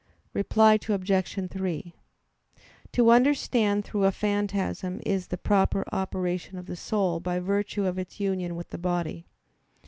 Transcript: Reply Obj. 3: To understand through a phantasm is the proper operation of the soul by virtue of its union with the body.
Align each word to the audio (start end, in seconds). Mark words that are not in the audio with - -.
Reply 0.33 0.79
Obj. 0.89 1.49
3: 1.51 1.93
To 2.93 3.11
understand 3.11 3.85
through 3.85 4.05
a 4.05 4.11
phantasm 4.11 4.99
is 5.05 5.27
the 5.27 5.37
proper 5.37 5.85
operation 5.91 6.57
of 6.57 6.65
the 6.65 6.75
soul 6.75 7.19
by 7.19 7.37
virtue 7.39 7.85
of 7.85 7.99
its 7.99 8.19
union 8.19 8.55
with 8.55 8.69
the 8.69 8.79
body. 8.79 9.27